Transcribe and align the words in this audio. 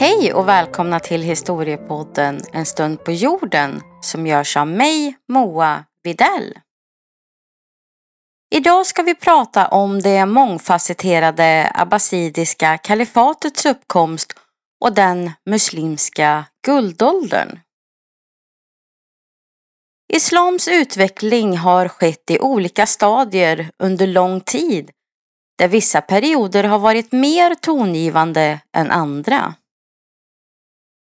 Hej 0.00 0.34
och 0.34 0.48
välkomna 0.48 1.00
till 1.00 1.22
historiepodden 1.22 2.40
En 2.52 2.66
stund 2.66 3.04
på 3.04 3.12
jorden 3.12 3.80
som 4.00 4.26
görs 4.26 4.56
av 4.56 4.66
mig, 4.66 5.16
Moa 5.28 5.84
Videll. 6.02 6.58
Idag 8.50 8.86
ska 8.86 9.02
vi 9.02 9.14
prata 9.14 9.68
om 9.68 10.00
det 10.00 10.26
mångfacetterade 10.26 11.70
abbasidiska 11.74 12.78
kalifatets 12.78 13.66
uppkomst 13.66 14.32
och 14.80 14.94
den 14.94 15.30
muslimska 15.46 16.44
guldåldern. 16.66 17.58
Islams 20.12 20.68
utveckling 20.68 21.56
har 21.56 21.88
skett 21.88 22.30
i 22.30 22.38
olika 22.38 22.86
stadier 22.86 23.70
under 23.78 24.06
lång 24.06 24.40
tid 24.40 24.90
där 25.58 25.68
vissa 25.68 26.00
perioder 26.00 26.64
har 26.64 26.78
varit 26.78 27.12
mer 27.12 27.54
tongivande 27.54 28.60
än 28.72 28.90
andra. 28.90 29.54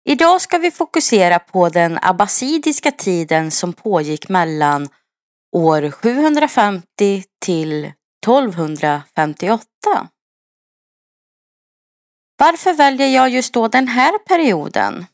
Idag 0.09 0.41
ska 0.41 0.59
vi 0.59 0.71
fokusera 0.71 1.39
på 1.39 1.69
den 1.69 1.99
abbasidiska 2.03 2.91
tiden 2.91 3.51
som 3.51 3.73
pågick 3.73 4.29
mellan 4.29 4.89
år 5.57 5.91
750 5.91 7.25
till 7.45 7.85
1258. 8.25 9.65
Varför 12.39 12.73
väljer 12.73 13.09
jag 13.09 13.29
just 13.29 13.53
då 13.53 13.69
den 13.69 13.89
här 13.89 14.19
perioden? 14.19 15.07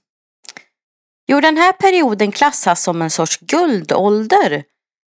Jo, 1.27 1.41
den 1.41 1.57
här 1.57 1.73
perioden 1.73 2.33
klassas 2.33 2.83
som 2.83 3.03
en 3.03 3.11
sorts 3.11 3.39
guldålder 3.41 4.65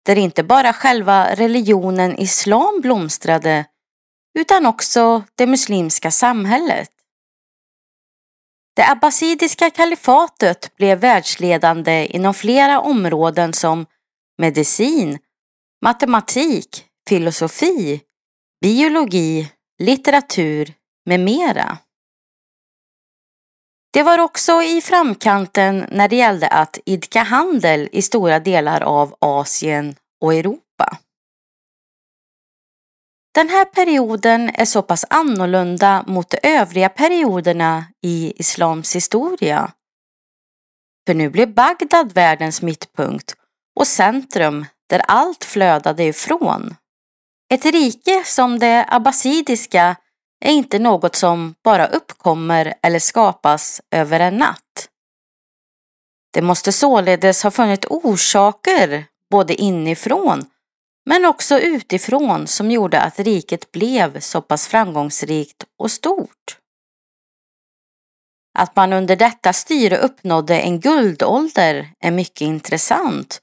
där 0.05 0.15
inte 0.15 0.43
bara 0.43 0.73
själva 0.73 1.35
religionen 1.35 2.17
islam 2.17 2.81
blomstrade 2.81 3.65
utan 4.39 4.65
också 4.65 5.23
det 5.35 5.47
muslimska 5.47 6.11
samhället. 6.11 6.94
Det 8.75 8.89
abbasidiska 8.89 9.69
kalifatet 9.69 10.75
blev 10.75 10.99
världsledande 10.99 12.05
inom 12.05 12.33
flera 12.33 12.79
områden 12.79 13.53
som 13.53 13.85
medicin, 14.37 15.19
matematik, 15.81 16.85
filosofi, 17.09 18.01
biologi, 18.61 19.51
litteratur 19.79 20.73
med 21.05 21.19
mera. 21.19 21.77
Det 23.93 24.03
var 24.03 24.19
också 24.19 24.61
i 24.61 24.81
framkanten 24.81 25.85
när 25.91 26.07
det 26.07 26.15
gällde 26.15 26.47
att 26.47 26.79
idka 26.85 27.23
handel 27.23 27.89
i 27.91 28.01
stora 28.01 28.39
delar 28.39 28.81
av 28.81 29.15
Asien 29.19 29.95
och 30.21 30.33
Europa. 30.33 30.97
Den 33.35 33.49
här 33.49 33.65
perioden 33.65 34.49
är 34.53 34.65
så 34.65 34.81
pass 34.81 35.05
annorlunda 35.09 36.03
mot 36.07 36.29
de 36.29 36.37
övriga 36.43 36.89
perioderna 36.89 37.85
i 38.01 38.33
islams 38.35 38.95
historia. 38.95 39.71
För 41.07 41.13
nu 41.13 41.29
blev 41.29 41.53
Bagdad 41.53 42.13
världens 42.13 42.61
mittpunkt 42.61 43.35
och 43.79 43.87
centrum 43.87 44.65
där 44.89 44.99
allt 44.99 45.43
flödade 45.43 46.03
ifrån. 46.03 46.75
Ett 47.53 47.65
rike 47.65 48.23
som 48.25 48.59
det 48.59 48.85
abbasidiska 48.87 49.95
är 50.45 50.51
inte 50.51 50.79
något 50.79 51.15
som 51.15 51.55
bara 51.63 51.87
uppkommer 51.87 52.73
eller 52.81 52.99
skapas 52.99 53.81
över 53.91 54.19
en 54.19 54.37
natt. 54.37 54.89
Det 56.33 56.41
måste 56.41 56.71
således 56.71 57.43
ha 57.43 57.51
funnits 57.51 57.87
orsaker 57.89 59.05
både 59.31 59.53
inifrån 59.55 60.45
men 61.05 61.25
också 61.25 61.59
utifrån 61.59 62.47
som 62.47 62.71
gjorde 62.71 63.01
att 63.01 63.19
riket 63.19 63.71
blev 63.71 64.19
så 64.19 64.41
pass 64.41 64.67
framgångsrikt 64.67 65.63
och 65.79 65.91
stort. 65.91 66.57
Att 68.57 68.75
man 68.75 68.93
under 68.93 69.15
detta 69.15 69.53
styre 69.53 69.97
uppnådde 69.97 70.59
en 70.59 70.79
guldålder 70.79 71.89
är 71.99 72.11
mycket 72.11 72.41
intressant 72.41 73.41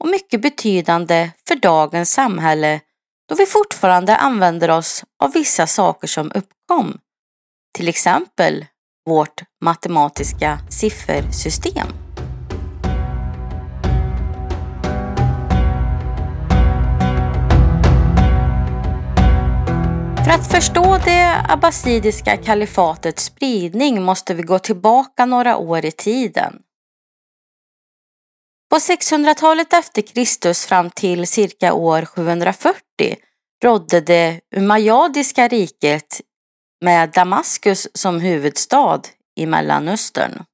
och 0.00 0.08
mycket 0.08 0.42
betydande 0.42 1.30
för 1.48 1.56
dagens 1.56 2.12
samhälle 2.12 2.80
då 3.28 3.34
vi 3.34 3.46
fortfarande 3.46 4.16
använder 4.16 4.70
oss 4.70 5.04
av 5.22 5.32
vissa 5.32 5.66
saker 5.66 6.08
som 6.08 6.32
uppkom. 6.34 6.98
Till 7.74 7.88
exempel 7.88 8.66
vårt 9.06 9.42
matematiska 9.64 10.58
siffersystem. 10.70 12.07
För 20.28 20.34
att 20.34 20.50
förstå 20.50 20.98
det 21.04 21.44
abbasidiska 21.48 22.36
kalifatets 22.36 23.24
spridning 23.24 24.02
måste 24.02 24.34
vi 24.34 24.42
gå 24.42 24.58
tillbaka 24.58 25.26
några 25.26 25.56
år 25.56 25.84
i 25.84 25.92
tiden. 25.92 26.58
På 28.70 28.76
600-talet 28.76 29.72
efter 29.72 30.02
Kristus 30.02 30.66
fram 30.66 30.90
till 30.90 31.26
cirka 31.26 31.72
år 31.72 32.04
740 32.04 32.82
rådde 33.64 34.00
det 34.00 34.40
umayyadiska 34.56 35.48
riket 35.48 36.20
med 36.84 37.10
Damaskus 37.10 37.88
som 37.94 38.20
huvudstad 38.20 39.02
i 39.36 39.46
Mellanöstern. 39.46 40.44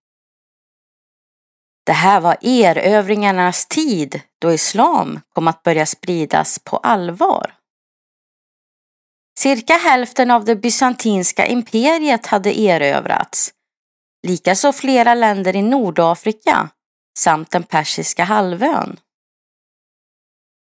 Det 1.87 1.93
här 1.93 2.21
var 2.21 2.37
erövringarnas 2.41 3.67
tid 3.67 4.21
då 4.41 4.53
islam 4.53 5.21
kom 5.29 5.49
att 5.49 5.63
börja 5.63 5.87
spridas 5.87 6.59
på 6.59 6.77
allvar. 6.77 7.64
Cirka 9.39 9.75
hälften 9.75 10.31
av 10.31 10.45
det 10.45 10.57
bysantinska 10.57 11.47
imperiet 11.47 12.27
hade 12.27 12.61
erövrats, 12.61 13.53
likaså 14.27 14.73
flera 14.73 15.15
länder 15.15 15.57
i 15.57 15.63
Nordafrika 15.63 16.71
samt 17.19 17.51
den 17.51 17.63
persiska 17.63 18.25
halvön. 18.25 19.01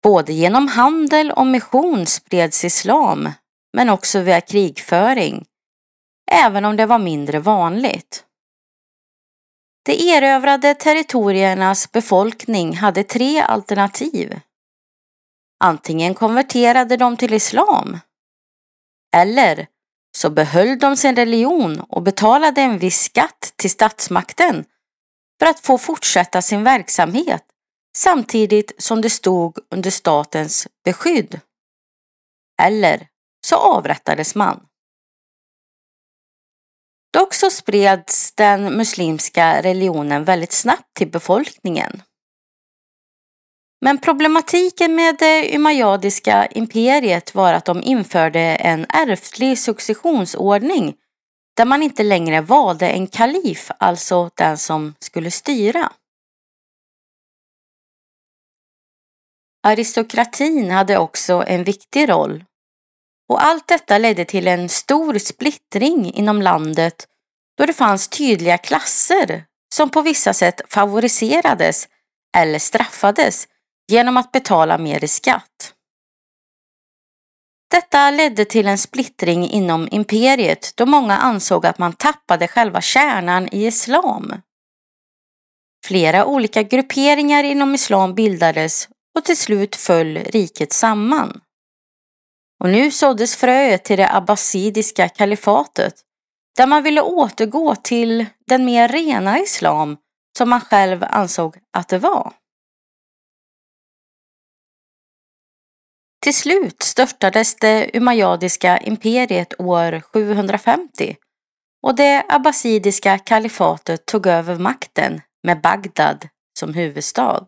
Både 0.03 0.34
genom 0.34 0.68
handel 0.68 1.31
och 1.31 1.47
mission 1.47 2.06
spreds 2.06 2.66
islam, 2.66 3.31
men 3.74 3.90
också 3.90 4.19
via 4.19 4.41
krigföring, 4.41 5.45
även 6.31 6.66
om 6.66 6.75
det 6.75 6.85
var 6.85 7.00
mindre 7.00 7.40
vanligt. 7.40 8.25
De 9.85 10.12
erövrade 10.12 10.74
territoriernas 10.75 11.91
befolkning 11.91 12.75
hade 12.75 13.03
tre 13.03 13.40
alternativ. 13.41 14.40
Antingen 15.63 16.13
konverterade 16.13 16.97
de 16.97 17.18
till 17.18 17.34
islam 17.34 18.00
eller 19.13 19.68
så 20.18 20.29
behöll 20.29 20.79
de 20.79 20.97
sin 20.97 21.16
religion 21.16 21.79
och 21.79 22.01
betalade 22.01 22.62
en 22.62 22.78
viss 22.78 23.03
skatt 23.03 23.53
till 23.56 23.72
statsmakten 23.72 24.66
för 25.40 25.46
att 25.46 25.59
få 25.59 25.78
fortsätta 25.78 26.41
sin 26.41 26.63
verksamhet 26.63 27.44
samtidigt 27.97 28.72
som 28.78 29.01
det 29.01 29.09
stod 29.09 29.59
under 29.69 29.90
statens 29.90 30.68
beskydd. 30.85 31.40
Eller 32.62 33.07
så 33.46 33.56
avrättades 33.56 34.35
man. 34.35 34.66
Dock 37.13 37.34
så 37.34 37.50
spreds 37.50 38.31
den 38.31 38.78
muslimska 38.78 39.62
religionen 39.62 40.24
väldigt 40.24 40.51
snabbt 40.51 40.94
till 40.94 41.12
befolkningen. 41.12 42.01
Men 43.83 43.97
problematiken 43.97 44.95
med 44.95 45.16
det 45.19 45.55
umayyadiska 45.55 46.45
imperiet 46.45 47.35
var 47.35 47.53
att 47.53 47.66
de 47.66 47.83
införde 47.83 48.39
en 48.39 48.85
ärftlig 48.89 49.59
successionsordning 49.59 50.95
där 51.57 51.66
man 51.66 51.83
inte 51.83 52.03
längre 52.03 52.41
valde 52.41 52.89
en 52.89 53.07
kalif, 53.07 53.71
alltså 53.79 54.29
den 54.35 54.57
som 54.57 54.95
skulle 54.99 55.31
styra. 55.31 55.91
Aristokratin 59.63 60.71
hade 60.71 60.97
också 60.97 61.44
en 61.47 61.63
viktig 61.63 62.09
roll 62.09 62.44
och 63.29 63.44
allt 63.44 63.68
detta 63.68 63.97
ledde 63.97 64.25
till 64.25 64.47
en 64.47 64.69
stor 64.69 65.18
splittring 65.18 66.13
inom 66.13 66.41
landet 66.41 67.07
då 67.57 67.65
det 67.65 67.74
fanns 67.74 68.07
tydliga 68.07 68.57
klasser 68.57 69.45
som 69.75 69.89
på 69.89 70.01
vissa 70.01 70.33
sätt 70.33 70.62
favoriserades 70.69 71.88
eller 72.38 72.59
straffades 72.59 73.47
genom 73.91 74.18
att 74.18 74.31
betala 74.31 74.77
mer 74.77 75.03
i 75.03 75.07
skatt. 75.07 75.74
Detta 77.71 78.12
ledde 78.12 78.45
till 78.45 78.68
en 78.68 78.77
splittring 78.77 79.50
inom 79.50 79.88
imperiet 79.91 80.74
då 80.75 80.85
många 80.85 81.18
ansåg 81.18 81.65
att 81.65 81.77
man 81.77 81.94
tappade 81.94 82.47
själva 82.47 82.81
kärnan 82.81 83.50
i 83.51 83.65
islam. 83.65 84.33
Flera 85.85 86.25
olika 86.25 86.63
grupperingar 86.63 87.44
inom 87.44 87.75
islam 87.75 88.15
bildades 88.15 88.89
och 89.18 89.25
till 89.25 89.38
slut 89.38 89.75
föll 89.75 90.18
riket 90.18 90.74
samman. 90.74 91.41
Och 92.63 92.69
nu 92.69 92.91
såddes 92.91 93.36
fröet 93.36 93.83
till 93.83 93.97
det 93.97 94.15
abbasidiska 94.15 95.09
kalifatet 95.09 95.94
där 96.57 96.68
man 96.68 96.83
ville 96.83 97.01
återgå 97.01 97.75
till 97.75 98.25
den 98.47 98.65
mer 98.65 98.88
rena 98.88 99.39
islam 99.39 99.97
som 100.38 100.50
man 100.50 100.62
själv 100.62 101.03
ansåg 101.09 101.57
att 101.74 101.88
det 101.88 102.00
var. 102.00 102.33
Till 106.24 106.36
slut 106.36 106.84
störtades 106.84 107.56
det 107.56 107.90
umayyadiska 107.94 108.78
imperiet 108.78 109.60
år 109.60 110.02
750 110.02 111.16
och 111.86 111.96
det 111.96 112.25
abbasidiska 112.30 113.18
kalifatet 113.18 114.06
tog 114.06 114.28
över 114.28 114.56
makten 114.56 115.22
med 115.44 115.62
Bagdad 115.62 116.28
som 116.60 116.74
huvudstad. 116.74 117.46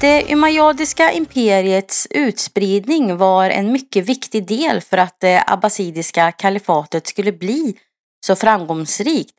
Det 0.00 0.32
umayyadiska 0.32 1.12
imperiets 1.12 2.06
utspridning 2.10 3.16
var 3.16 3.50
en 3.50 3.72
mycket 3.72 4.04
viktig 4.08 4.46
del 4.46 4.80
för 4.80 4.96
att 4.96 5.20
det 5.20 5.44
abbasidiska 5.46 6.32
kalifatet 6.32 7.06
skulle 7.06 7.32
bli 7.32 7.78
så 8.26 8.36
framgångsrikt 8.36 9.34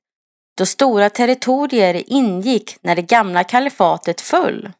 då 0.58 0.66
stora 0.66 1.10
territorier 1.10 2.04
ingick 2.08 2.78
när 2.82 2.96
det 2.96 3.02
gamla 3.02 3.44
kalifatet 3.44 4.22
föll. 4.22 4.72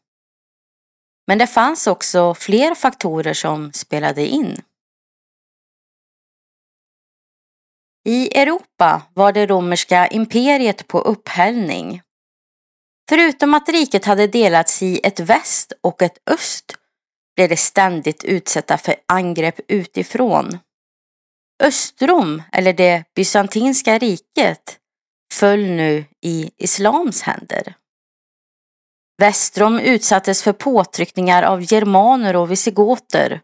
Men 1.26 1.38
det 1.38 1.46
fanns 1.46 1.86
också 1.86 2.34
fler 2.34 2.74
faktorer 2.74 3.34
som 3.34 3.72
spelade 3.72 4.26
in. 4.26 4.62
I 8.04 8.38
Europa 8.38 9.02
var 9.14 9.32
det 9.32 9.46
romerska 9.46 10.06
imperiet 10.06 10.88
på 10.88 11.00
upphällning. 11.00 12.02
Förutom 13.12 13.54
att 13.54 13.68
riket 13.68 14.04
hade 14.04 14.26
delats 14.26 14.82
i 14.82 15.00
ett 15.04 15.20
väst 15.20 15.72
och 15.80 16.02
ett 16.02 16.18
öst 16.30 16.76
blev 17.36 17.48
det 17.48 17.56
ständigt 17.56 18.24
utsatta 18.24 18.78
för 18.78 18.94
angrepp 19.08 19.60
utifrån. 19.68 20.58
Östrom, 21.62 22.42
eller 22.52 22.72
det 22.72 23.04
bysantinska 23.14 23.98
riket, 23.98 24.78
föll 25.32 25.60
nu 25.60 26.04
i 26.20 26.50
islams 26.58 27.22
händer. 27.22 27.74
Västrom 29.18 29.78
utsattes 29.78 30.42
för 30.42 30.52
påtryckningar 30.52 31.42
av 31.42 31.72
germaner 31.72 32.36
och 32.36 32.50
visigoter, 32.50 33.40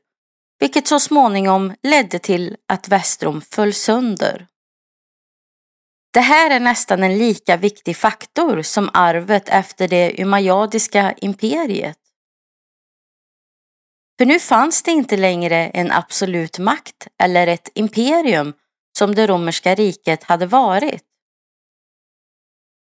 vilket 0.61 0.87
så 0.87 1.01
småningom 1.01 1.75
ledde 1.83 2.19
till 2.19 2.57
att 2.69 2.89
Västrom 2.89 3.41
föll 3.41 3.75
sönder. 3.75 4.47
Det 6.19 6.23
här 6.23 6.51
är 6.51 6.61
nästan 6.61 7.03
en 7.03 7.19
lika 7.19 7.57
viktig 7.57 7.97
faktor 7.97 8.63
som 8.63 8.91
arvet 8.93 9.49
efter 9.49 9.89
det 9.89 10.23
umayyadiska 10.23 11.15
imperiet. 11.17 11.99
För 14.19 14.27
nu 14.27 14.39
fanns 14.39 14.83
det 14.83 14.91
inte 14.91 15.17
längre 15.17 15.57
en 15.57 15.93
absolut 15.93 16.59
makt 16.59 17.09
eller 17.23 17.47
ett 17.47 17.69
imperium 17.75 18.53
som 18.99 19.15
det 19.15 19.27
romerska 19.27 19.75
riket 19.75 20.25
hade 20.25 20.47
varit. 20.47 21.03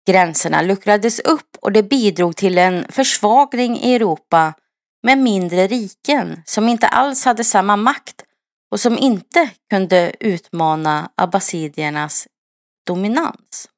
Gränserna 0.06 0.62
luckrades 0.62 1.20
upp 1.20 1.56
och 1.60 1.72
det 1.72 1.82
bidrog 1.82 2.36
till 2.36 2.58
en 2.58 2.86
försvagning 2.88 3.78
i 3.80 3.94
Europa 3.94 4.54
med 5.02 5.18
mindre 5.18 5.66
riken 5.66 6.42
som 6.44 6.68
inte 6.68 6.88
alls 6.88 7.24
hade 7.24 7.44
samma 7.44 7.76
makt 7.76 8.24
och 8.70 8.80
som 8.80 8.98
inte 8.98 9.50
kunde 9.70 10.12
utmana 10.20 11.10
abbasidiernas 11.14 12.26
dominans. 12.88 13.68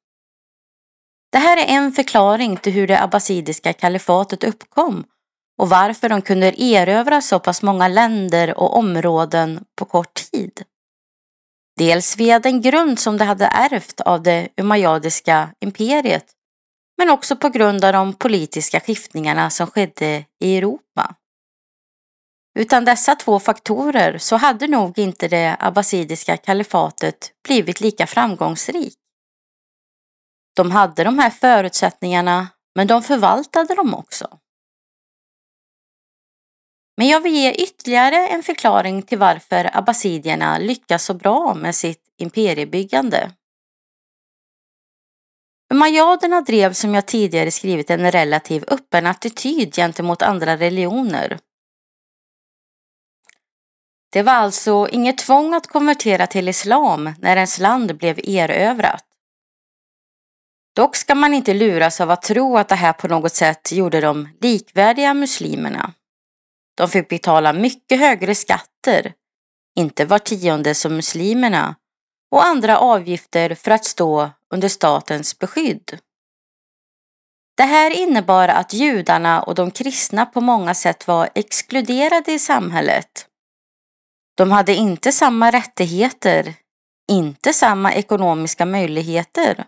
Det 1.31 1.37
här 1.37 1.57
är 1.57 1.65
en 1.65 1.91
förklaring 1.91 2.57
till 2.57 2.73
hur 2.73 2.87
det 2.87 3.03
abbasidiska 3.03 3.73
kalifatet 3.73 4.43
uppkom 4.43 5.03
och 5.61 5.69
varför 5.69 6.09
de 6.09 6.21
kunde 6.21 6.61
erövra 6.61 7.21
så 7.21 7.39
pass 7.39 7.61
många 7.61 7.87
länder 7.87 8.57
och 8.57 8.77
områden 8.77 9.65
på 9.77 9.85
kort 9.85 10.13
tid. 10.31 10.63
Dels 11.77 12.17
via 12.17 12.39
den 12.39 12.61
grund 12.61 12.99
som 12.99 13.17
de 13.17 13.25
hade 13.25 13.45
ärvt 13.45 14.01
av 14.01 14.23
det 14.23 14.47
umayyadiska 14.61 15.49
imperiet 15.59 16.25
men 16.97 17.09
också 17.09 17.35
på 17.35 17.49
grund 17.49 17.85
av 17.85 17.93
de 17.93 18.13
politiska 18.13 18.79
skiftningarna 18.79 19.49
som 19.49 19.67
skedde 19.67 20.25
i 20.39 20.57
Europa. 20.57 21.15
Utan 22.59 22.85
dessa 22.85 23.15
två 23.15 23.39
faktorer 23.39 24.17
så 24.17 24.35
hade 24.35 24.67
nog 24.67 24.99
inte 24.99 25.27
det 25.27 25.55
abbasidiska 25.59 26.37
kalifatet 26.37 27.31
blivit 27.47 27.81
lika 27.81 28.07
framgångsrikt. 28.07 29.00
De 30.55 30.71
hade 30.71 31.03
de 31.03 31.19
här 31.19 31.29
förutsättningarna 31.29 32.47
men 32.75 32.87
de 32.87 33.03
förvaltade 33.03 33.75
dem 33.75 33.93
också. 33.93 34.39
Men 36.97 37.07
jag 37.07 37.21
vill 37.21 37.33
ge 37.33 37.51
ytterligare 37.51 38.27
en 38.27 38.43
förklaring 38.43 39.01
till 39.01 39.17
varför 39.17 39.77
abbasidierna 39.77 40.57
lyckas 40.57 41.05
så 41.05 41.13
bra 41.13 41.53
med 41.53 41.75
sitt 41.75 42.03
imperiebyggande. 42.17 43.31
Umayyaderna 45.73 46.41
drev 46.41 46.73
som 46.73 46.95
jag 46.95 47.05
tidigare 47.05 47.51
skrivit 47.51 47.89
en 47.89 48.11
relativ 48.11 48.63
öppen 48.67 49.07
attityd 49.07 49.75
gentemot 49.75 50.21
andra 50.21 50.57
religioner. 50.57 51.39
Det 54.11 54.23
var 54.23 54.33
alltså 54.33 54.87
inget 54.91 55.17
tvång 55.17 55.53
att 55.53 55.67
konvertera 55.67 56.27
till 56.27 56.49
islam 56.49 57.13
när 57.19 57.35
ens 57.35 57.59
land 57.59 57.97
blev 57.97 58.19
erövrat. 58.23 59.10
Dock 60.75 60.95
ska 60.95 61.15
man 61.15 61.33
inte 61.33 61.53
luras 61.53 62.01
av 62.01 62.11
att 62.11 62.21
tro 62.21 62.57
att 62.57 62.67
det 62.67 62.75
här 62.75 62.93
på 62.93 63.07
något 63.07 63.35
sätt 63.35 63.71
gjorde 63.71 64.01
dem 64.01 64.29
likvärdiga 64.41 65.13
muslimerna. 65.13 65.93
De 66.77 66.89
fick 66.89 67.09
betala 67.09 67.53
mycket 67.53 67.99
högre 67.99 68.35
skatter, 68.35 69.13
inte 69.75 70.05
var 70.05 70.19
tionde 70.19 70.75
som 70.75 70.95
muslimerna, 70.95 71.75
och 72.31 72.45
andra 72.45 72.79
avgifter 72.79 73.55
för 73.55 73.71
att 73.71 73.85
stå 73.85 74.29
under 74.53 74.67
statens 74.67 75.39
beskydd. 75.39 75.99
Det 77.57 77.63
här 77.63 77.91
innebar 77.91 78.47
att 78.47 78.73
judarna 78.73 79.41
och 79.41 79.55
de 79.55 79.71
kristna 79.71 80.25
på 80.25 80.41
många 80.41 80.73
sätt 80.73 81.07
var 81.07 81.29
exkluderade 81.35 82.31
i 82.31 82.39
samhället. 82.39 83.27
De 84.37 84.51
hade 84.51 84.75
inte 84.75 85.11
samma 85.11 85.51
rättigheter, 85.51 86.53
inte 87.11 87.53
samma 87.53 87.93
ekonomiska 87.93 88.65
möjligheter 88.65 89.65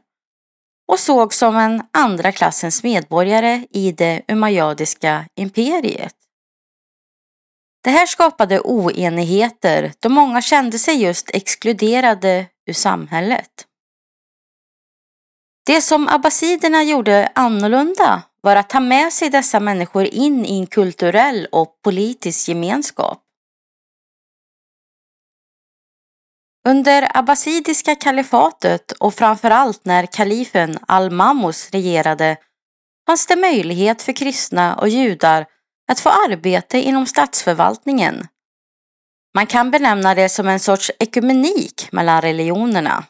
och 0.87 0.99
sågs 0.99 1.37
som 1.37 1.57
en 1.57 1.83
andra 1.91 2.31
klassens 2.31 2.83
medborgare 2.83 3.67
i 3.71 3.91
det 3.91 4.21
umayyadiska 4.27 5.25
imperiet. 5.35 6.15
Det 7.83 7.89
här 7.89 8.05
skapade 8.05 8.59
oenigheter 8.59 9.93
då 9.99 10.09
många 10.09 10.41
kände 10.41 10.79
sig 10.79 10.95
just 10.95 11.29
exkluderade 11.33 12.45
ur 12.69 12.73
samhället. 12.73 13.49
Det 15.65 15.81
som 15.81 16.07
abbasiderna 16.07 16.83
gjorde 16.83 17.31
annorlunda 17.35 18.23
var 18.41 18.55
att 18.55 18.69
ta 18.69 18.79
med 18.79 19.13
sig 19.13 19.29
dessa 19.29 19.59
människor 19.59 20.05
in 20.05 20.45
i 20.45 20.59
en 20.59 20.67
kulturell 20.67 21.47
och 21.51 21.81
politisk 21.83 22.47
gemenskap. 22.47 23.22
Under 26.69 27.17
abbasidiska 27.17 27.95
kalifatet 27.95 28.91
och 28.91 29.13
framförallt 29.13 29.85
när 29.85 30.05
kalifen 30.05 30.77
al-Mamus 30.87 31.69
regerade 31.71 32.37
fanns 33.07 33.27
det 33.27 33.35
möjlighet 33.35 34.01
för 34.01 34.13
kristna 34.13 34.75
och 34.75 34.89
judar 34.89 35.45
att 35.91 35.99
få 35.99 36.09
arbete 36.09 36.77
inom 36.77 37.05
statsförvaltningen. 37.05 38.27
Man 39.35 39.47
kan 39.47 39.71
benämna 39.71 40.15
det 40.15 40.29
som 40.29 40.47
en 40.47 40.59
sorts 40.59 40.91
ekumenik 40.99 41.87
mellan 41.91 42.21
religionerna. 42.21 43.03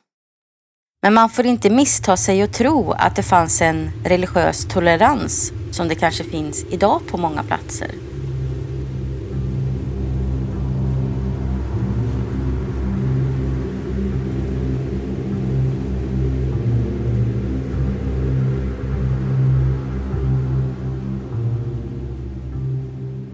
Men 1.01 1.13
man 1.13 1.29
får 1.29 1.45
inte 1.45 1.69
missta 1.69 2.17
sig 2.17 2.43
och 2.43 2.53
tro 2.53 2.91
att 2.91 3.15
det 3.15 3.23
fanns 3.23 3.61
en 3.61 3.91
religiös 4.05 4.65
tolerans 4.65 5.51
som 5.71 5.87
det 5.87 5.95
kanske 5.95 6.23
finns 6.23 6.65
idag 6.71 7.01
på 7.07 7.17
många 7.17 7.43
platser. 7.43 8.12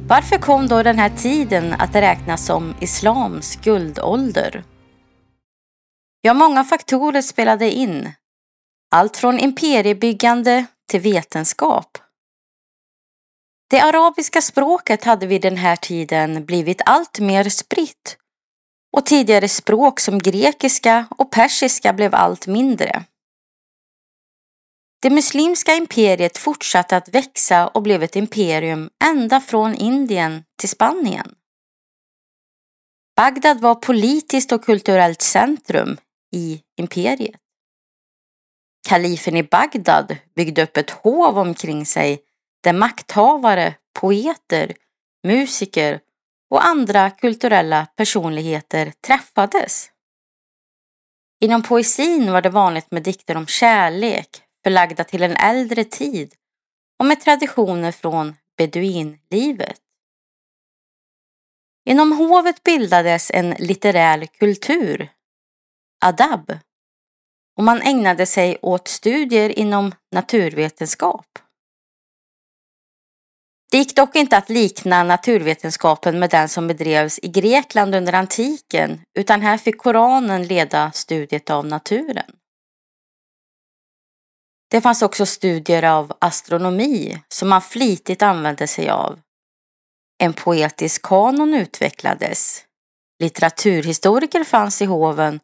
Varför 0.09 0.37
kom 0.37 0.67
då 0.67 0.83
den 0.83 0.99
här 0.99 1.09
tiden 1.09 1.73
att 1.73 1.95
räknas 1.95 2.45
som 2.45 2.75
islams 2.79 3.55
guldålder? 3.55 4.63
Ja, 6.21 6.33
många 6.33 6.63
faktorer 6.63 7.21
spelade 7.21 7.71
in. 7.71 8.11
Allt 8.91 9.17
från 9.17 9.39
imperiebyggande 9.39 10.65
till 10.89 10.99
vetenskap. 10.99 11.97
Det 13.69 13.81
arabiska 13.81 14.41
språket 14.41 15.03
hade 15.03 15.27
vid 15.27 15.41
den 15.41 15.57
här 15.57 15.75
tiden 15.75 16.45
blivit 16.45 16.81
allt 16.85 17.19
mer 17.19 17.49
spritt 17.49 18.17
och 18.97 19.05
tidigare 19.05 19.47
språk 19.47 19.99
som 19.99 20.19
grekiska 20.19 21.05
och 21.17 21.31
persiska 21.31 21.93
blev 21.93 22.15
allt 22.15 22.47
mindre. 22.47 23.03
Det 25.01 25.09
muslimska 25.09 25.75
imperiet 25.75 26.37
fortsatte 26.37 26.97
att 26.97 27.09
växa 27.09 27.67
och 27.67 27.81
blev 27.81 28.03
ett 28.03 28.15
imperium 28.15 28.89
ända 29.03 29.41
från 29.41 29.75
Indien 29.75 30.43
till 30.59 30.69
Spanien. 30.69 31.35
Bagdad 33.15 33.61
var 33.61 33.75
politiskt 33.75 34.51
och 34.51 34.63
kulturellt 34.63 35.21
centrum 35.21 35.97
i 36.31 36.61
imperiet. 36.77 37.41
Kalifen 38.87 39.37
i 39.37 39.43
Bagdad 39.43 40.17
byggde 40.35 40.63
upp 40.63 40.77
ett 40.77 40.89
hov 40.89 41.37
omkring 41.37 41.85
sig 41.85 42.21
där 42.63 42.73
makthavare, 42.73 43.75
poeter, 43.99 44.73
musiker 45.23 45.99
och 46.49 46.65
andra 46.65 47.09
kulturella 47.09 47.85
personligheter 47.95 48.93
träffades. 49.07 49.91
Inom 51.41 51.63
poesin 51.63 52.31
var 52.31 52.41
det 52.41 52.49
vanligt 52.49 52.91
med 52.91 53.03
dikter 53.03 53.37
om 53.37 53.47
kärlek 53.47 54.43
förlagda 54.63 55.03
till 55.03 55.23
en 55.23 55.35
äldre 55.35 55.83
tid 55.83 56.33
och 56.99 57.05
med 57.05 57.21
traditioner 57.21 57.91
från 57.91 58.35
beduinlivet. 58.57 59.81
Inom 61.85 62.11
hovet 62.11 62.63
bildades 62.63 63.31
en 63.31 63.49
litterär 63.49 64.25
kultur, 64.25 65.09
adab, 66.05 66.57
och 67.57 67.63
man 67.63 67.81
ägnade 67.81 68.25
sig 68.25 68.57
åt 68.61 68.87
studier 68.87 69.59
inom 69.59 69.95
naturvetenskap. 70.11 71.25
Det 73.71 73.77
gick 73.77 73.95
dock 73.95 74.15
inte 74.15 74.37
att 74.37 74.49
likna 74.49 75.03
naturvetenskapen 75.03 76.19
med 76.19 76.29
den 76.29 76.49
som 76.49 76.67
bedrevs 76.67 77.19
i 77.19 77.27
Grekland 77.27 77.95
under 77.95 78.13
antiken 78.13 79.01
utan 79.13 79.41
här 79.41 79.57
fick 79.57 79.77
Koranen 79.77 80.47
leda 80.47 80.91
studiet 80.91 81.49
av 81.49 81.65
naturen. 81.65 82.38
Det 84.71 84.81
fanns 84.81 85.01
också 85.01 85.25
studier 85.25 85.83
av 85.83 86.13
astronomi 86.21 87.21
som 87.27 87.49
man 87.49 87.61
flitigt 87.61 88.21
använde 88.21 88.67
sig 88.67 88.89
av. 88.89 89.19
En 90.23 90.33
poetisk 90.33 91.01
kanon 91.01 91.53
utvecklades. 91.53 92.65
Litteraturhistoriker 93.19 94.43
fanns 94.43 94.81
i 94.81 94.85
hoven 94.85 95.39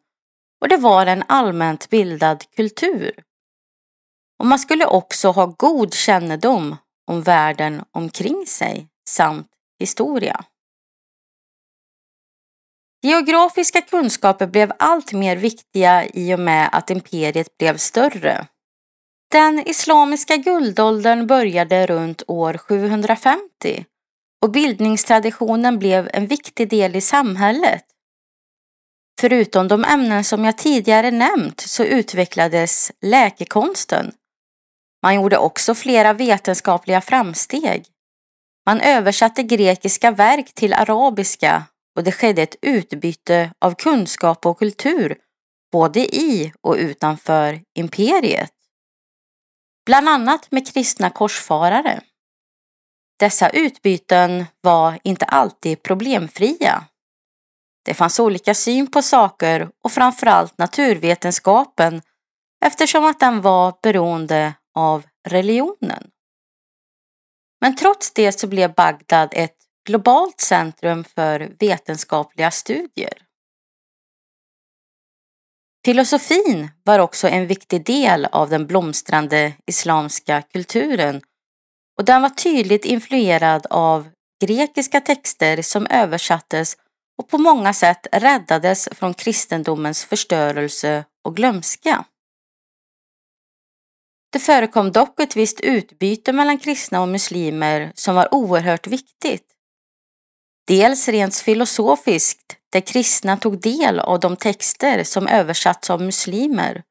och 0.60 0.68
det 0.68 0.76
var 0.76 1.06
en 1.06 1.24
allmänt 1.28 1.90
bildad 1.90 2.44
kultur. 2.56 3.22
Och 4.38 4.46
man 4.46 4.58
skulle 4.58 4.86
också 4.86 5.30
ha 5.30 5.46
god 5.46 5.94
kännedom 5.94 6.76
om 7.10 7.22
världen 7.22 7.84
omkring 7.92 8.46
sig 8.46 8.88
samt 9.08 9.48
historia. 9.78 10.44
Geografiska 13.02 13.80
kunskaper 13.80 14.46
blev 14.46 14.72
allt 14.78 15.12
mer 15.12 15.36
viktiga 15.36 16.06
i 16.06 16.34
och 16.34 16.38
med 16.40 16.68
att 16.72 16.90
imperiet 16.90 17.58
blev 17.58 17.76
större. 17.76 18.46
Den 19.30 19.68
islamiska 19.68 20.36
guldåldern 20.36 21.26
började 21.26 21.86
runt 21.86 22.22
år 22.26 22.58
750 22.58 23.84
och 24.42 24.50
bildningstraditionen 24.50 25.78
blev 25.78 26.10
en 26.12 26.26
viktig 26.26 26.68
del 26.70 26.96
i 26.96 27.00
samhället. 27.00 27.84
Förutom 29.20 29.68
de 29.68 29.84
ämnen 29.84 30.24
som 30.24 30.44
jag 30.44 30.58
tidigare 30.58 31.10
nämnt 31.10 31.60
så 31.60 31.84
utvecklades 31.84 32.92
läkekonsten 33.00 34.12
man 35.06 35.14
gjorde 35.14 35.38
också 35.38 35.74
flera 35.74 36.12
vetenskapliga 36.12 37.00
framsteg. 37.00 37.86
Man 38.66 38.80
översatte 38.80 39.42
grekiska 39.42 40.10
verk 40.10 40.54
till 40.54 40.72
arabiska 40.72 41.64
och 41.96 42.04
det 42.04 42.12
skedde 42.12 42.42
ett 42.42 42.56
utbyte 42.62 43.52
av 43.58 43.74
kunskap 43.74 44.46
och 44.46 44.58
kultur 44.58 45.16
både 45.72 46.00
i 46.00 46.52
och 46.60 46.74
utanför 46.74 47.60
imperiet. 47.74 48.50
Bland 49.86 50.08
annat 50.08 50.50
med 50.50 50.72
kristna 50.72 51.10
korsfarare. 51.10 52.00
Dessa 53.18 53.50
utbyten 53.50 54.44
var 54.60 54.98
inte 55.04 55.24
alltid 55.24 55.82
problemfria. 55.82 56.84
Det 57.84 57.94
fanns 57.94 58.20
olika 58.20 58.54
syn 58.54 58.90
på 58.90 59.02
saker 59.02 59.70
och 59.84 59.92
framförallt 59.92 60.58
naturvetenskapen 60.58 62.02
eftersom 62.64 63.04
att 63.04 63.20
den 63.20 63.40
var 63.40 63.74
beroende 63.82 64.54
av 64.74 65.06
religionen. 65.28 66.10
Men 67.60 67.76
trots 67.76 68.12
det 68.12 68.32
så 68.32 68.46
blev 68.46 68.74
Bagdad 68.74 69.28
ett 69.32 69.56
globalt 69.86 70.40
centrum 70.40 71.04
för 71.04 71.52
vetenskapliga 71.58 72.50
studier. 72.50 73.25
Filosofin 75.86 76.70
var 76.84 76.98
också 76.98 77.28
en 77.28 77.46
viktig 77.46 77.84
del 77.84 78.24
av 78.24 78.50
den 78.50 78.66
blomstrande 78.66 79.52
islamska 79.66 80.42
kulturen 80.42 81.20
och 81.98 82.04
den 82.04 82.22
var 82.22 82.28
tydligt 82.28 82.84
influerad 82.84 83.66
av 83.70 84.08
grekiska 84.44 85.00
texter 85.00 85.62
som 85.62 85.86
översattes 85.86 86.76
och 87.18 87.28
på 87.28 87.38
många 87.38 87.72
sätt 87.72 88.06
räddades 88.12 88.88
från 88.92 89.14
kristendomens 89.14 90.04
förstörelse 90.04 91.04
och 91.24 91.36
glömska. 91.36 92.04
Det 94.32 94.38
förekom 94.38 94.92
dock 94.92 95.20
ett 95.20 95.36
visst 95.36 95.60
utbyte 95.60 96.32
mellan 96.32 96.58
kristna 96.58 97.02
och 97.02 97.08
muslimer 97.08 97.92
som 97.94 98.14
var 98.14 98.34
oerhört 98.34 98.86
viktigt. 98.86 99.46
Dels 100.66 101.08
rent 101.08 101.36
filosofiskt, 101.36 102.56
där 102.76 102.80
kristna 102.80 103.36
tog 103.36 103.60
del 103.60 104.00
av 104.00 104.20
de 104.20 104.36
texter 104.36 105.04
som 105.04 105.26
översatts 105.26 105.90
av 105.90 106.02
muslimer. 106.02 106.82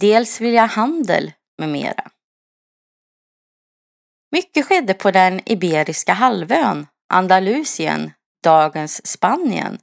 Dels 0.00 0.40
via 0.40 0.66
handel 0.66 1.32
med 1.58 1.68
mera. 1.68 2.10
Mycket 4.32 4.66
skedde 4.66 4.94
på 4.94 5.10
den 5.10 5.40
Iberiska 5.46 6.12
halvön, 6.12 6.86
Andalusien, 7.12 8.12
dagens 8.42 9.06
Spanien, 9.06 9.78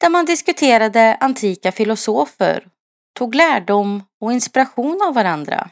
där 0.00 0.10
man 0.10 0.24
diskuterade 0.24 1.16
antika 1.20 1.72
filosofer 1.72 2.68
tog 3.18 3.34
lärdom 3.34 4.04
och 4.20 4.32
inspiration 4.32 5.02
av 5.02 5.14
varandra. 5.14 5.70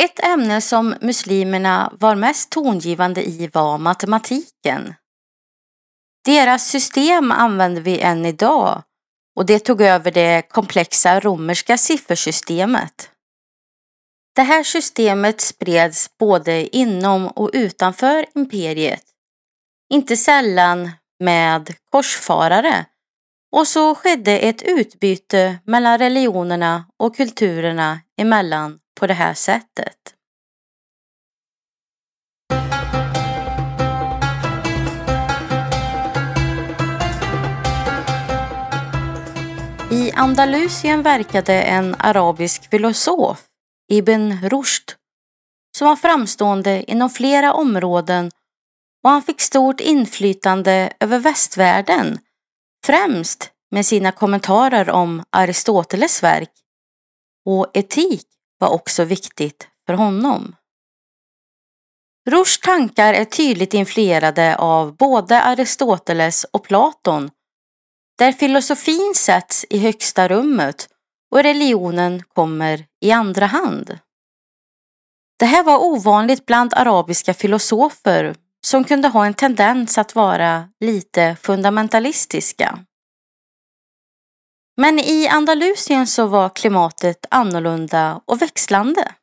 Ett 0.00 0.24
ämne 0.24 0.60
som 0.60 0.94
muslimerna 1.00 1.92
var 2.00 2.14
mest 2.14 2.50
tongivande 2.50 3.28
i 3.28 3.46
var 3.46 3.78
matematiken. 3.78 4.94
Deras 6.24 6.68
system 6.68 7.32
använder 7.32 7.82
vi 7.82 8.00
än 8.00 8.26
idag 8.26 8.82
och 9.36 9.46
det 9.46 9.58
tog 9.58 9.80
över 9.80 10.10
det 10.10 10.42
komplexa 10.48 11.20
romerska 11.20 11.78
siffersystemet. 11.78 13.10
Det 14.34 14.42
här 14.42 14.62
systemet 14.62 15.40
spreds 15.40 16.18
både 16.18 16.76
inom 16.76 17.28
och 17.28 17.50
utanför 17.52 18.26
imperiet. 18.34 19.04
Inte 19.92 20.16
sällan 20.16 20.90
med 21.20 21.74
korsfarare 21.90 22.86
och 23.52 23.66
så 23.66 23.94
skedde 23.94 24.38
ett 24.38 24.62
utbyte 24.62 25.58
mellan 25.64 25.98
religionerna 25.98 26.84
och 26.96 27.16
kulturerna 27.16 28.00
emellan 28.16 28.78
på 29.00 29.06
det 29.06 29.14
här 29.14 29.34
sättet. 29.34 29.96
Andalusien 40.20 41.02
verkade 41.02 41.62
en 41.62 41.94
arabisk 41.98 42.70
filosof, 42.70 43.46
Ibn 43.92 44.32
Rushd, 44.48 44.92
som 45.78 45.88
var 45.88 45.96
framstående 45.96 46.90
inom 46.90 47.10
flera 47.10 47.52
områden 47.52 48.30
och 49.04 49.10
han 49.10 49.22
fick 49.22 49.40
stort 49.40 49.80
inflytande 49.80 50.92
över 51.00 51.18
västvärlden 51.18 52.18
främst 52.86 53.50
med 53.70 53.86
sina 53.86 54.12
kommentarer 54.12 54.90
om 54.90 55.22
Aristoteles 55.30 56.22
verk 56.22 56.52
och 57.46 57.70
etik 57.74 58.26
var 58.58 58.68
också 58.68 59.04
viktigt 59.04 59.68
för 59.86 59.94
honom. 59.94 60.56
Rushds 62.30 62.60
tankar 62.60 63.14
är 63.14 63.24
tydligt 63.24 63.74
influerade 63.74 64.56
av 64.56 64.96
både 64.96 65.42
Aristoteles 65.42 66.44
och 66.44 66.64
Platon 66.64 67.30
där 68.20 68.32
filosofin 68.32 69.12
sätts 69.16 69.66
i 69.70 69.78
högsta 69.78 70.28
rummet 70.28 70.88
och 71.30 71.42
religionen 71.42 72.22
kommer 72.22 72.86
i 73.00 73.12
andra 73.12 73.46
hand. 73.46 73.98
Det 75.38 75.46
här 75.46 75.64
var 75.64 75.78
ovanligt 75.78 76.46
bland 76.46 76.74
arabiska 76.74 77.34
filosofer 77.34 78.34
som 78.66 78.84
kunde 78.84 79.08
ha 79.08 79.26
en 79.26 79.34
tendens 79.34 79.98
att 79.98 80.14
vara 80.14 80.68
lite 80.80 81.36
fundamentalistiska. 81.42 82.78
Men 84.76 84.98
i 84.98 85.28
Andalusien 85.28 86.06
så 86.06 86.26
var 86.26 86.48
klimatet 86.48 87.26
annorlunda 87.30 88.20
och 88.24 88.42
växlande. 88.42 89.14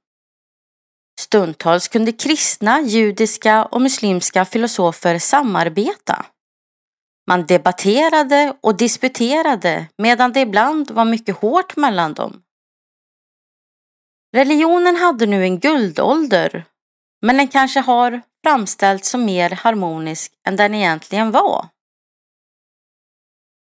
Stundtals 1.19 1.87
kunde 1.87 2.11
kristna, 2.11 2.81
judiska 2.81 3.65
och 3.65 3.81
muslimska 3.81 4.45
filosofer 4.45 5.19
samarbeta. 5.19 6.25
Man 7.27 7.45
debatterade 7.45 8.53
och 8.61 8.77
disputerade 8.77 9.87
medan 9.97 10.33
det 10.33 10.39
ibland 10.39 10.91
var 10.91 11.05
mycket 11.05 11.37
hårt 11.37 11.75
mellan 11.75 12.13
dem. 12.13 12.43
Religionen 14.35 14.95
hade 14.95 15.25
nu 15.25 15.43
en 15.43 15.59
guldålder, 15.59 16.65
men 17.21 17.37
den 17.37 17.47
kanske 17.47 17.79
har 17.79 18.21
framställts 18.43 19.09
som 19.09 19.25
mer 19.25 19.49
harmonisk 19.49 20.33
än 20.47 20.55
den 20.55 20.73
egentligen 20.73 21.31
var. 21.31 21.69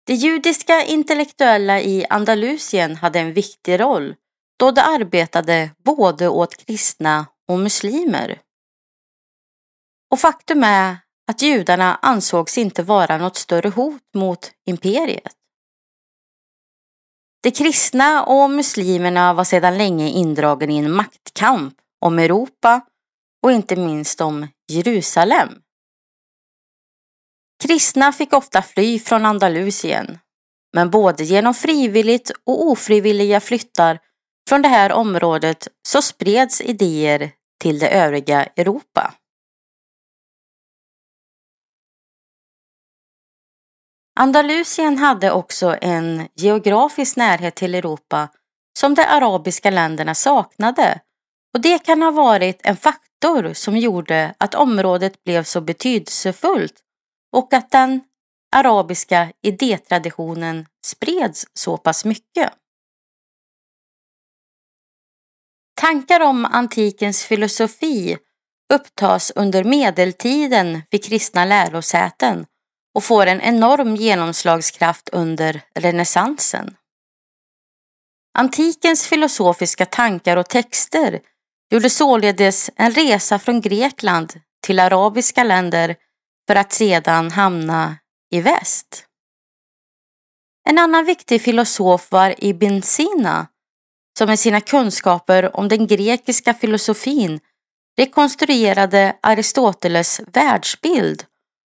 De 0.07 0.13
judiska 0.13 0.83
intellektuella 0.83 1.81
i 1.81 2.05
Andalusien 2.09 2.95
hade 2.95 3.19
en 3.19 3.33
viktig 3.33 3.79
roll 3.79 4.15
då 4.59 4.71
de 4.71 4.81
arbetade 4.81 5.71
både 5.83 6.27
åt 6.27 6.65
kristna 6.65 7.25
och 7.47 7.59
muslimer. 7.59 8.41
Och 10.11 10.19
faktum 10.19 10.63
är 10.63 10.97
att 11.27 11.41
judarna 11.41 11.99
ansågs 12.01 12.57
inte 12.57 12.83
vara 12.83 13.17
något 13.17 13.37
större 13.37 13.69
hot 13.69 14.01
mot 14.13 14.51
imperiet. 14.65 15.33
De 17.43 17.51
kristna 17.51 18.23
och 18.23 18.49
muslimerna 18.49 19.33
var 19.33 19.43
sedan 19.43 19.77
länge 19.77 20.09
indragna 20.09 20.73
i 20.73 20.77
en 20.77 20.91
maktkamp 20.91 21.73
om 22.01 22.19
Europa 22.19 22.81
och 23.43 23.51
inte 23.51 23.75
minst 23.75 24.21
om 24.21 24.47
Jerusalem. 24.67 25.49
Kristna 27.63 28.11
fick 28.11 28.33
ofta 28.33 28.61
fly 28.61 28.99
från 28.99 29.25
Andalusien, 29.25 30.19
men 30.73 30.89
både 30.89 31.23
genom 31.23 31.53
frivilligt 31.53 32.31
och 32.45 32.67
ofrivilliga 32.67 33.39
flyttar 33.39 33.99
från 34.49 34.61
det 34.61 34.67
här 34.67 34.91
området 34.91 35.67
så 35.87 36.01
spreds 36.01 36.61
idéer 36.61 37.31
till 37.61 37.79
det 37.79 37.89
övriga 37.89 38.45
Europa. 38.45 39.13
Andalusien 44.19 44.97
hade 44.97 45.31
också 45.31 45.77
en 45.81 46.27
geografisk 46.35 47.15
närhet 47.15 47.55
till 47.55 47.75
Europa 47.75 48.29
som 48.79 48.95
de 48.95 49.01
arabiska 49.01 49.69
länderna 49.69 50.15
saknade 50.15 51.01
och 51.53 51.61
det 51.61 51.79
kan 51.79 52.01
ha 52.01 52.11
varit 52.11 52.59
en 52.63 52.77
faktor 52.77 53.53
som 53.53 53.77
gjorde 53.77 54.35
att 54.37 54.55
området 54.55 55.23
blev 55.23 55.43
så 55.43 55.61
betydelsefullt 55.61 56.79
och 57.31 57.53
att 57.53 57.71
den 57.71 58.01
arabiska 58.55 59.31
idétraditionen 59.41 60.65
spreds 60.85 61.47
så 61.53 61.77
pass 61.77 62.05
mycket. 62.05 62.53
Tankar 65.81 66.19
om 66.19 66.45
antikens 66.45 67.23
filosofi 67.23 68.17
upptas 68.73 69.31
under 69.35 69.63
medeltiden 69.63 70.81
vid 70.91 71.03
kristna 71.03 71.45
lärosäten 71.45 72.45
och 72.95 73.03
får 73.03 73.25
en 73.25 73.41
enorm 73.41 73.95
genomslagskraft 73.95 75.09
under 75.09 75.61
renässansen. 75.75 76.75
Antikens 78.37 79.07
filosofiska 79.07 79.85
tankar 79.85 80.37
och 80.37 80.49
texter 80.49 81.19
gjorde 81.71 81.89
således 81.89 82.69
en 82.75 82.91
resa 82.91 83.39
från 83.39 83.61
Grekland 83.61 84.33
till 84.65 84.79
arabiska 84.79 85.43
länder 85.43 85.95
för 86.47 86.55
att 86.55 86.73
sedan 86.73 87.31
hamna 87.31 87.97
i 88.31 88.41
väst. 88.41 89.05
En 90.69 90.77
annan 90.77 91.05
viktig 91.05 91.41
filosof 91.41 92.11
var 92.11 92.35
Ibn 92.37 92.81
Sina 92.81 93.47
som 94.17 94.27
med 94.27 94.39
sina 94.39 94.61
kunskaper 94.61 95.55
om 95.57 95.67
den 95.67 95.87
grekiska 95.87 96.53
filosofin 96.53 97.39
rekonstruerade 97.97 99.15
Aristoteles 99.21 100.21
världsbild 100.33 101.25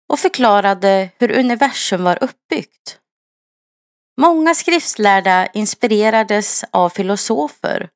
och 0.09 0.19
förklarade 0.19 1.11
hur 1.19 1.39
universum 1.39 2.05
var 2.05 2.25
uppbyggt. 2.25 2.99
Många 4.21 4.55
skriftlärda 4.55 5.47
inspirerades 5.47 6.65
av 6.71 6.89
filosofer. 6.89 7.89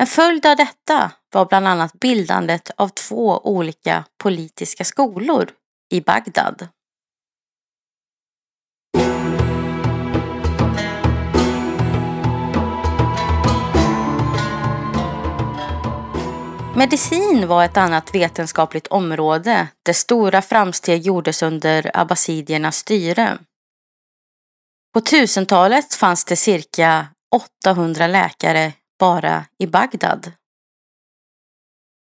En 0.00 0.06
följd 0.06 0.46
av 0.46 0.56
detta 0.56 1.12
var 1.32 1.46
bland 1.46 1.68
annat 1.68 1.92
bildandet 1.92 2.70
av 2.76 2.88
två 2.88 3.40
olika 3.44 4.04
politiska 4.18 4.84
skolor 4.84 5.50
i 5.90 6.00
Bagdad. 6.00 6.68
Medicin 16.80 17.48
var 17.48 17.64
ett 17.64 17.76
annat 17.76 18.14
vetenskapligt 18.14 18.86
område 18.86 19.68
där 19.82 19.92
stora 19.92 20.42
framsteg 20.42 21.02
gjordes 21.02 21.42
under 21.42 21.90
abbasidiernas 21.94 22.76
styre. 22.76 23.38
På 24.94 25.00
1000-talet 25.00 25.94
fanns 25.94 26.24
det 26.24 26.36
cirka 26.36 27.06
800 27.64 28.06
läkare 28.06 28.72
bara 28.98 29.44
i 29.58 29.66
Bagdad. 29.66 30.32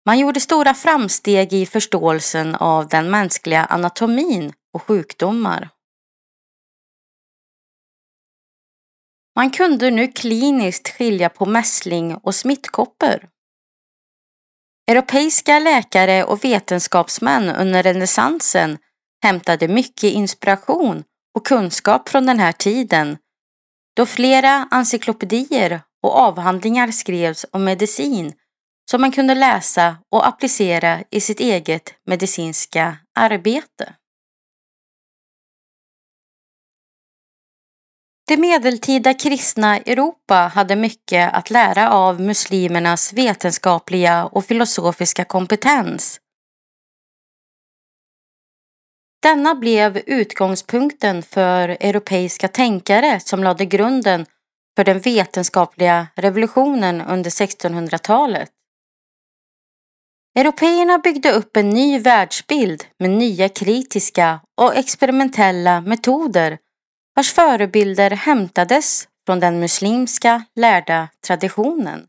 Man 0.05 0.19
gjorde 0.19 0.39
stora 0.39 0.73
framsteg 0.73 1.53
i 1.53 1.65
förståelsen 1.65 2.55
av 2.55 2.88
den 2.88 3.12
mänskliga 3.12 3.65
anatomin 3.65 4.53
och 4.73 4.83
sjukdomar. 4.83 5.69
Man 9.36 9.51
kunde 9.51 9.91
nu 9.91 10.07
kliniskt 10.07 10.89
skilja 10.89 11.29
på 11.29 11.45
mässling 11.45 12.15
och 12.15 12.36
smittkoppor. 12.36 13.32
Europeiska 14.93 15.60
läkare 15.60 16.23
och 16.23 16.43
vetenskapsmän 16.43 17.49
under 17.49 17.84
renässansen 17.84 18.77
hämtade 19.23 19.67
mycket 19.67 20.03
inspiration 20.03 21.03
och 21.36 21.45
kunskap 21.45 22.10
från 22.10 22.25
den 22.25 22.39
här 22.39 22.51
tiden 22.51 23.17
då 23.95 24.06
flera 24.06 24.67
encyklopedier 24.71 25.82
och 26.03 26.15
avhandlingar 26.15 26.91
skrevs 26.91 27.45
om 27.51 27.63
medicin 27.63 28.34
som 28.91 29.01
man 29.01 29.12
kunde 29.12 29.36
läsa 29.36 29.97
och 30.12 30.27
applicera 30.27 31.03
i 31.10 31.21
sitt 31.21 31.39
eget 31.39 31.93
medicinska 32.06 32.97
arbete. 33.15 33.93
Det 38.27 38.38
medeltida 38.38 39.13
kristna 39.13 39.77
Europa 39.77 40.36
hade 40.36 40.75
mycket 40.75 41.33
att 41.33 41.49
lära 41.49 41.91
av 41.91 42.21
muslimernas 42.21 43.13
vetenskapliga 43.13 44.25
och 44.25 44.45
filosofiska 44.45 45.25
kompetens. 45.25 46.19
Denna 49.21 49.55
blev 49.55 49.97
utgångspunkten 49.97 51.23
för 51.23 51.69
europeiska 51.69 52.47
tänkare 52.47 53.19
som 53.19 53.43
lade 53.43 53.65
grunden 53.65 54.25
för 54.75 54.83
den 54.83 54.99
vetenskapliga 54.99 56.07
revolutionen 56.15 57.01
under 57.01 57.29
1600-talet. 57.29 58.49
Européerna 60.36 60.97
byggde 60.97 61.31
upp 61.31 61.57
en 61.57 61.69
ny 61.69 61.99
världsbild 61.99 62.83
med 62.99 63.09
nya 63.09 63.49
kritiska 63.49 64.39
och 64.62 64.75
experimentella 64.75 65.81
metoder 65.81 66.57
vars 67.15 67.34
förebilder 67.34 68.12
hämtades 68.12 69.08
från 69.26 69.39
den 69.39 69.60
muslimska 69.60 70.45
lärda 70.56 71.10
traditionen. 71.28 72.08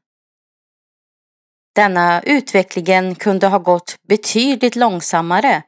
Denna 1.75 2.23
utvecklingen 2.23 3.15
kunde 3.15 3.47
ha 3.47 3.59
gått 3.59 3.97
betydligt 4.09 4.77
långsammare 4.77 5.63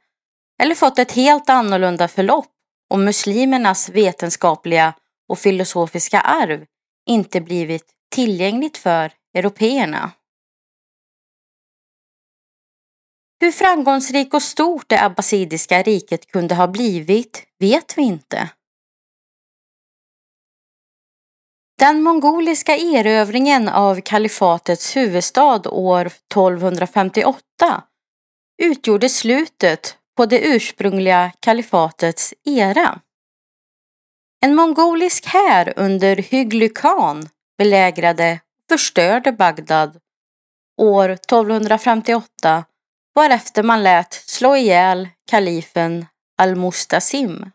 eller 0.63 0.75
fått 0.75 0.99
ett 0.99 1.13
helt 1.13 1.51
annorlunda 1.51 2.09
förlopp 2.09 2.53
om 2.91 3.05
muslimernas 3.05 3.89
vetenskapliga 3.89 4.95
och 5.29 5.39
filosofiska 5.39 6.21
arv 6.21 6.67
inte 7.07 7.41
blivit 7.41 7.85
tillgängligt 8.15 8.77
för 8.77 9.13
européerna. 9.35 10.11
Hur 13.41 13.53
framgångsrik 13.53 14.35
och 14.35 14.43
stort 14.43 14.89
det 14.89 15.05
abbasidiska 15.05 15.83
riket 15.83 16.27
kunde 16.27 16.55
ha 16.55 16.67
blivit 16.67 17.47
vet 17.59 17.99
vi 17.99 18.03
inte. 18.03 18.51
Den 21.79 22.03
mongoliska 22.03 22.77
erövringen 22.77 23.69
av 23.69 24.01
kalifatets 24.01 24.97
huvudstad 24.97 25.69
år 25.69 26.07
1258 26.07 27.83
utgjorde 28.63 29.09
slutet 29.09 29.97
på 30.17 30.27
det 30.27 30.41
ursprungliga 30.41 31.33
kalifatets 31.41 32.35
era. 32.45 32.99
En 34.45 34.55
mongolisk 34.55 35.27
här 35.27 35.73
under 35.77 36.17
Hygly 36.17 36.69
Khan 36.69 37.29
belägrade 37.59 38.33
och 38.33 38.79
förstörde 38.79 39.33
Bagdad 39.33 40.01
år 40.81 41.09
1258 41.09 42.65
varefter 43.15 43.63
man 43.63 43.83
lät 43.83 44.13
slå 44.13 44.57
ihjäl 44.57 45.09
kalifen 45.31 46.07
al-Mustasim. 46.39 47.51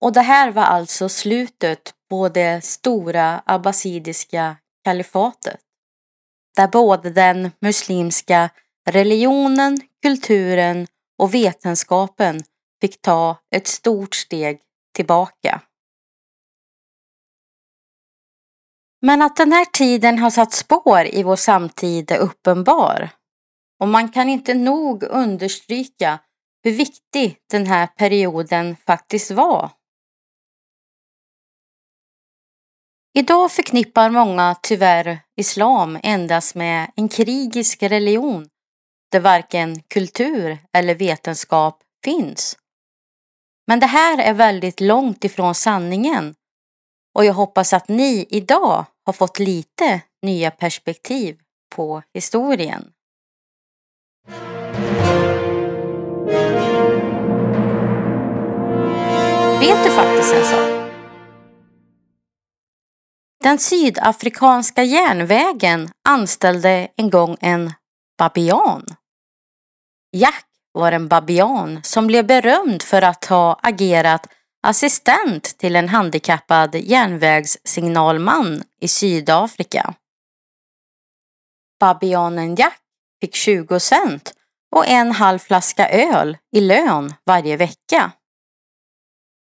Och 0.00 0.12
det 0.12 0.20
här 0.20 0.50
var 0.50 0.62
alltså 0.62 1.08
slutet 1.08 1.94
på 2.10 2.28
det 2.28 2.64
stora 2.64 3.42
abbasidiska 3.46 4.56
kalifatet. 4.84 5.60
Där 6.56 6.68
både 6.68 7.10
den 7.10 7.50
muslimska 7.60 8.50
religionen, 8.90 9.80
kulturen 10.02 10.86
och 11.18 11.34
vetenskapen 11.34 12.40
fick 12.80 13.02
ta 13.02 13.36
ett 13.54 13.66
stort 13.66 14.14
steg 14.14 14.60
tillbaka. 14.94 15.60
Men 19.02 19.22
att 19.22 19.36
den 19.36 19.52
här 19.52 19.64
tiden 19.64 20.18
har 20.18 20.30
satt 20.30 20.52
spår 20.52 21.06
i 21.06 21.22
vår 21.22 21.36
samtid 21.36 22.10
är 22.10 22.18
uppenbar. 22.18 23.10
Och 23.80 23.88
man 23.88 24.08
kan 24.08 24.28
inte 24.28 24.54
nog 24.54 25.02
understryka 25.02 26.18
hur 26.62 26.72
viktig 26.72 27.36
den 27.50 27.66
här 27.66 27.86
perioden 27.86 28.76
faktiskt 28.86 29.30
var 29.30 29.70
Idag 33.20 33.52
förknippar 33.52 34.10
många 34.10 34.56
tyvärr 34.62 35.20
islam 35.36 35.98
endast 36.02 36.54
med 36.54 36.90
en 36.96 37.08
krigisk 37.08 37.82
religion 37.82 38.48
där 39.12 39.20
varken 39.20 39.82
kultur 39.82 40.58
eller 40.72 40.94
vetenskap 40.94 41.78
finns. 42.04 42.56
Men 43.66 43.80
det 43.80 43.86
här 43.86 44.18
är 44.18 44.34
väldigt 44.34 44.80
långt 44.80 45.24
ifrån 45.24 45.54
sanningen 45.54 46.34
och 47.14 47.24
jag 47.24 47.34
hoppas 47.34 47.72
att 47.72 47.88
ni 47.88 48.26
idag 48.30 48.84
har 49.06 49.12
fått 49.12 49.38
lite 49.38 50.00
nya 50.22 50.50
perspektiv 50.50 51.36
på 51.76 52.02
historien. 52.14 52.92
Vet 59.60 59.84
du 59.84 59.90
faktiskt 59.90 60.34
en 60.34 60.44
sak? 60.44 60.79
Den 63.44 63.58
sydafrikanska 63.58 64.82
järnvägen 64.82 65.90
anställde 66.08 66.88
en 66.96 67.10
gång 67.10 67.36
en 67.40 67.72
babian. 68.18 68.86
Jack 70.16 70.46
var 70.72 70.92
en 70.92 71.08
babian 71.08 71.80
som 71.82 72.06
blev 72.06 72.26
berömd 72.26 72.82
för 72.82 73.02
att 73.02 73.24
ha 73.24 73.60
agerat 73.62 74.26
assistent 74.62 75.44
till 75.58 75.76
en 75.76 75.88
handikappad 75.88 76.74
järnvägssignalman 76.74 78.62
i 78.80 78.88
Sydafrika. 78.88 79.94
Babianen 81.80 82.54
Jack 82.54 82.80
fick 83.20 83.34
20 83.34 83.80
cent 83.80 84.32
och 84.76 84.86
en 84.86 85.12
halv 85.12 85.38
flaska 85.38 85.88
öl 85.88 86.38
i 86.52 86.60
lön 86.60 87.14
varje 87.26 87.56
vecka. 87.56 88.12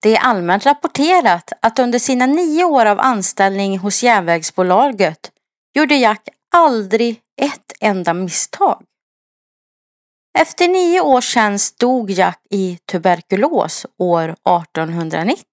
Det 0.01 0.15
är 0.15 0.19
allmänt 0.19 0.65
rapporterat 0.65 1.53
att 1.61 1.79
under 1.79 1.99
sina 1.99 2.25
nio 2.25 2.63
år 2.63 2.85
av 2.85 2.99
anställning 2.99 3.77
hos 3.77 4.03
järnvägsbolaget 4.03 5.31
gjorde 5.73 5.95
Jack 5.95 6.29
aldrig 6.55 7.21
ett 7.41 7.73
enda 7.79 8.13
misstag. 8.13 8.83
Efter 10.39 10.67
nio 10.67 11.01
års 11.01 11.25
tjänst 11.25 11.79
dog 11.79 12.11
Jack 12.11 12.39
i 12.49 12.77
tuberkulos 12.91 13.85
år 13.97 14.29
1890. 14.29 15.45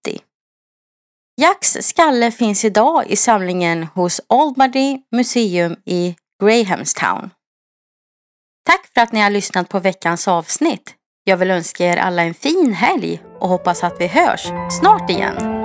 Jacks 1.41 1.77
skalle 1.81 2.31
finns 2.31 2.65
idag 2.65 3.07
i 3.07 3.17
samlingen 3.17 3.83
hos 3.85 4.21
Aldmady 4.29 4.99
Museum 5.11 5.77
i 5.85 6.17
Grahamstown. 6.43 7.31
Tack 8.67 8.87
för 8.95 9.01
att 9.01 9.13
ni 9.13 9.21
har 9.21 9.31
lyssnat 9.31 9.69
på 9.69 9.81
veckans 9.81 10.29
avsnitt. 10.29 10.98
Jag 11.29 11.37
vill 11.37 11.51
önska 11.51 11.85
er 11.85 11.97
alla 11.97 12.23
en 12.23 12.35
fin 12.35 12.73
helg 12.73 13.23
och 13.39 13.49
hoppas 13.49 13.85
att 13.85 14.01
vi 14.01 14.07
hörs 14.07 14.53
snart 14.71 15.11
igen. 15.11 15.58